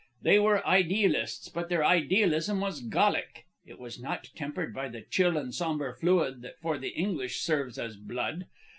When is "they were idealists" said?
0.23-1.47